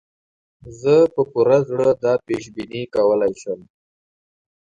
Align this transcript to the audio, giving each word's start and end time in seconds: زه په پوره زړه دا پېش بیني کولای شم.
زه 0.79 0.95
په 1.13 1.21
پوره 1.31 1.57
زړه 1.69 1.91
دا 2.03 2.13
پېش 2.27 2.43
بیني 2.55 2.83
کولای 2.95 3.33
شم. 3.41 3.59